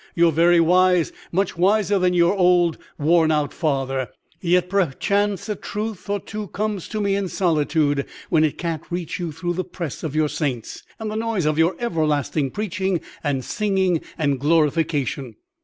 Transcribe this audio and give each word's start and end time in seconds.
You 0.15 0.29
are 0.29 0.31
very 0.31 0.59
wise, 0.59 1.13
much 1.31 1.55
wiser 1.55 1.99
than 1.99 2.15
your 2.15 2.33
old 2.35 2.79
worn 2.97 3.29
out 3.31 3.53
father; 3.53 4.09
yet 4.41 4.67
perchance 4.67 5.47
a 5.47 5.53
truth 5.55 6.09
or 6.09 6.19
two 6.19 6.47
comes 6.47 6.87
to 6.87 6.99
me 6.99 7.13
in 7.15 7.27
solitude, 7.27 8.05
when 8.31 8.43
it 8.43 8.57
can't 8.57 8.81
reach 8.91 9.19
you 9.19 9.31
through 9.31 9.53
the 9.53 9.63
press 9.63 10.01
of 10.01 10.15
your 10.15 10.27
saints, 10.27 10.81
and 10.97 11.11
the 11.11 11.15
noise 11.15 11.45
of 11.45 11.59
your 11.59 11.75
everlasting 11.77 12.49
preaching 12.49 12.99
and 13.23 13.45
singing 13.45 14.01
and 14.17 14.39
glorification. 14.39 15.35